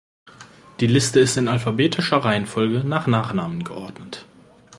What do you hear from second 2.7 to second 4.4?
nach Nachnamen geordnet.